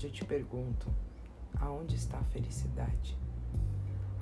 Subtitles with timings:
[0.00, 0.86] Hoje eu te pergunto:
[1.60, 3.18] aonde está a felicidade?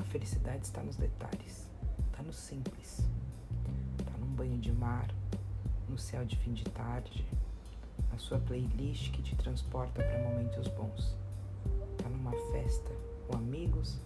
[0.00, 1.70] A felicidade está nos detalhes,
[2.10, 3.06] está no simples.
[3.96, 5.06] Está num banho de mar,
[5.88, 7.24] no céu de fim de tarde,
[8.10, 11.16] na sua playlist que te transporta para momentos bons.
[11.92, 12.90] Está numa festa
[13.28, 14.00] com amigos,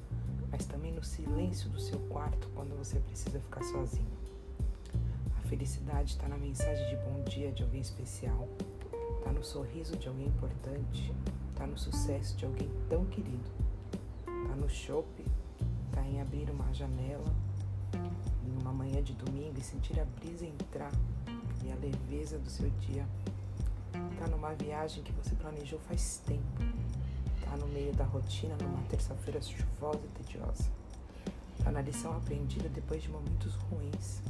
[0.51, 4.19] mas também no silêncio do seu quarto quando você precisa ficar sozinho.
[5.39, 8.47] A felicidade está na mensagem de bom dia de alguém especial,
[9.42, 11.12] no sorriso de alguém importante,
[11.50, 13.50] está no sucesso de alguém tão querido,
[14.20, 15.27] está no shopping,
[15.88, 17.24] está em abrir uma janela
[18.47, 20.92] em uma manhã de domingo e sentir a brisa entrar
[21.64, 23.05] e a leveza do seu dia.
[24.12, 26.62] Está numa viagem que você planejou faz tempo.
[27.41, 30.70] Está no meio da rotina numa terça-feira chuvosa e tediosa.
[31.59, 34.22] Está na lição aprendida depois de momentos ruins.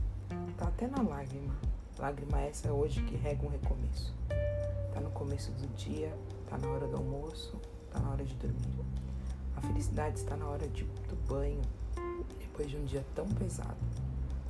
[0.52, 1.54] Está até na lágrima.
[1.98, 4.14] Lágrima essa hoje que rega um recomeço.
[4.92, 8.84] Está no começo do dia, está na hora do almoço, está na hora de dormir.
[9.56, 11.62] A felicidade está na hora de, do banho,
[12.38, 13.74] depois de um dia tão pesado.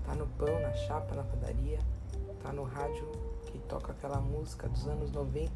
[0.00, 1.78] Está no pão, na chapa, na padaria,
[2.32, 3.08] está no rádio
[3.52, 5.48] que toca aquela música dos anos 90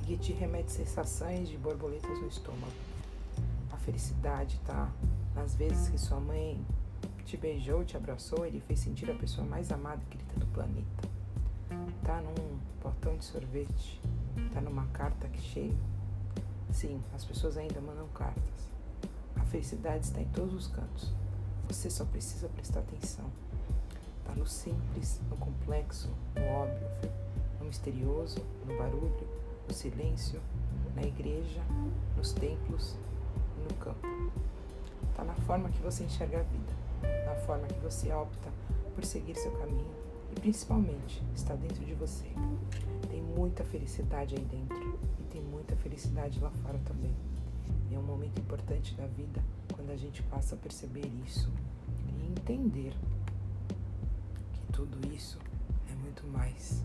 [0.00, 2.72] e que te remete sensações de borboletas no estômago.
[3.70, 4.90] A felicidade está
[5.34, 6.58] nas vezes que sua mãe
[7.26, 11.02] te beijou, te abraçou, ele fez sentir a pessoa mais amada e querida do planeta.
[12.02, 14.00] Tá num portão de sorvete,
[14.52, 15.76] tá numa carta que chega.
[16.72, 18.68] Sim, as pessoas ainda mandam cartas.
[19.36, 21.12] A felicidade está em todos os cantos.
[21.68, 23.26] Você só precisa prestar atenção.
[24.24, 26.88] Tá no simples, no complexo, no óbvio,
[27.58, 29.28] no misterioso, no barulho,
[29.68, 30.40] no silêncio,
[30.94, 31.60] na igreja,
[32.16, 32.96] nos templos
[33.58, 34.06] e no campo.
[35.16, 36.72] Tá na forma que você enxerga a vida,
[37.26, 38.50] na forma que você opta
[38.94, 40.02] por seguir seu caminho
[40.32, 42.26] e principalmente está dentro de você.
[43.10, 47.14] Tem muita felicidade aí dentro e tem muita felicidade lá fora também.
[47.90, 49.42] E é um momento importante da vida
[49.72, 51.50] quando a gente passa a perceber isso
[52.08, 52.94] e entender
[54.54, 55.38] que tudo isso
[55.90, 56.82] é muito mais,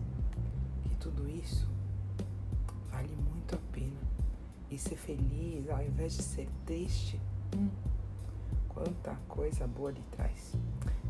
[0.84, 1.66] que tudo isso
[2.90, 4.08] vale muito a pena.
[4.70, 7.18] E ser feliz ao invés de ser triste,
[7.56, 7.70] hum,
[8.68, 10.54] quanta coisa boa lhe traz.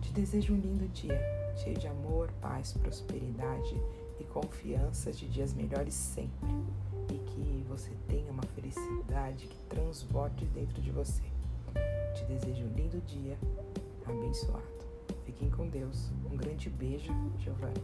[0.09, 1.21] Te desejo um lindo dia
[1.55, 3.79] cheio de amor, paz, prosperidade
[4.19, 6.49] e confiança de dias melhores sempre.
[7.13, 11.23] E que você tenha uma felicidade que transborde dentro de você.
[12.15, 13.37] Te desejo um lindo dia,
[14.07, 14.65] abençoado.
[15.27, 16.11] Fiquem com Deus.
[16.33, 17.75] Um grande beijo, Giovana.